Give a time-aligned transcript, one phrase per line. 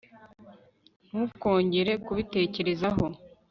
[1.07, 3.05] ntukongere kubitekerezaho